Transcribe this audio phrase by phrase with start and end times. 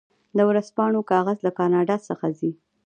[0.37, 2.51] د ورځپاڼو کاغذ له کاناډا څخه ځي.